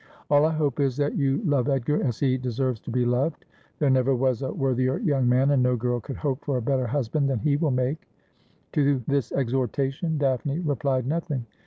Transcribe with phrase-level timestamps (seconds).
[0.31, 3.45] All I hope is that you love Edgar as he deserves to be loved.
[3.77, 6.87] There never was a worthier young man, and no girl could hope for a better
[6.87, 8.07] hus band than he will make.'
[8.71, 11.45] To this exhortation Daphne replied nothing.